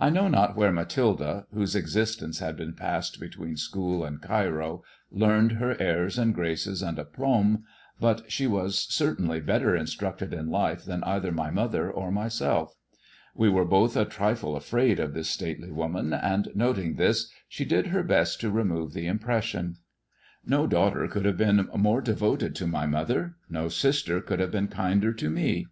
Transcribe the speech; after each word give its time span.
I 0.00 0.10
know 0.10 0.26
not 0.26 0.56
where 0.56 0.72
Mathilda, 0.72 1.46
whose 1.54 1.76
existence 1.76 2.40
had 2.40 2.56
been 2.56 2.72
passed 2.72 3.20
between 3.20 3.56
school 3.56 4.04
and 4.04 4.20
Cairo, 4.20 4.82
learned 5.12 5.52
her 5.62 5.76
airs 5.80 6.18
and 6.18 6.34
graces 6.34 6.82
and 6.82 6.98
apUmbj 6.98 7.62
but 8.00 8.32
she 8.32 8.48
was 8.48 8.76
certainly 8.92 9.38
better 9.38 9.76
instructed 9.76 10.34
in 10.34 10.50
life 10.50 10.84
than 10.84 11.04
either 11.04 11.30
my 11.30 11.50
mother 11.50 11.88
or 11.88 12.10
myself. 12.10 12.74
We 13.32 13.46
werQ 13.46 13.70
both 13.70 13.96
a 13.96 14.04
trifle 14.04 14.56
afraid 14.56 14.98
of 14.98 15.14
this 15.14 15.28
stately 15.30 15.70
woman, 15.70 16.12
and 16.14 16.48
noting 16.56 16.96
this^ 16.96 17.28
she 17.48 17.64
did 17.64 17.86
her 17.86 18.02
best 18.02 18.40
to 18.40 18.50
remove 18.50 18.92
the 18.92 19.06
impression. 19.06 19.76
Ko 20.48 20.66
daughter 20.66 21.06
could 21.06 21.24
have 21.24 21.36
been 21.36 21.68
more 21.76 22.00
devoted 22.00 22.56
to 22.56 22.66
my 22.66 22.86
mother; 22.86 23.36
no 23.48 23.68
sister 23.68 24.20
could 24.20 24.40
have 24.40 24.50
been 24.50 24.66
kinder 24.66 25.12
to 25.12 25.30
me. 25.30 25.66